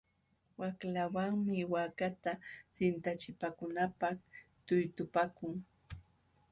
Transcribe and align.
Waqlawanmi 0.59 1.59
waakata 1.73 2.31
sintachipaakunanpaq 2.75 4.17
tuytupaakun. 4.65 5.55